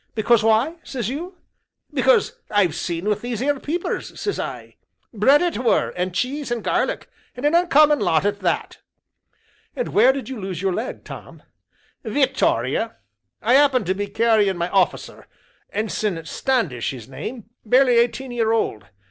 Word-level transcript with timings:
Because 0.15 0.41
why, 0.43 0.77
says 0.81 1.09
you? 1.09 1.35
Because 1.93 2.39
I've 2.49 2.73
seen 2.73 3.07
with 3.07 3.21
these 3.21 3.39
'ere 3.39 3.59
'peepers,' 3.59 4.19
says 4.19 4.39
I 4.39 4.77
bread 5.13 5.43
it 5.43 5.59
were, 5.59 5.89
and 5.91 6.11
cheese, 6.15 6.49
and 6.49 6.63
garlic, 6.63 7.07
and 7.35 7.45
a 7.45 7.55
uncommon 7.55 7.99
lot 7.99 8.25
at 8.25 8.39
that." 8.39 8.79
"And 9.75 9.89
where 9.89 10.11
did 10.11 10.27
you 10.27 10.39
lose 10.41 10.59
your 10.59 10.73
leg, 10.73 11.03
Tom?" 11.03 11.43
"Vittoria 12.03 12.95
I 13.43 13.53
'appened 13.53 13.85
to 13.85 13.93
be 13.93 14.07
carrying 14.07 14.57
my 14.57 14.69
off'cer, 14.69 15.27
Ensign 15.71 16.25
Standish 16.25 16.89
his 16.89 17.07
name, 17.07 17.51
barely 17.63 17.97
eighteen 17.99 18.31
year 18.31 18.53
old. 18.53 18.85